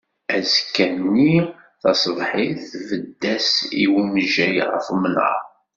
Azekkan-nni 0.35 1.35
tasebḥit 1.81 2.57
tbed-as 2.87 3.49
i 3.83 3.85
wemjay 3.93 4.57
ɣef 4.71 4.85
umnar. 4.93 5.39